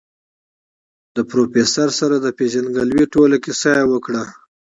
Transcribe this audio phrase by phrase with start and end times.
[1.15, 4.23] د پروفيسر سره د پېژندګلوي ټوله کيسه يې وکړه.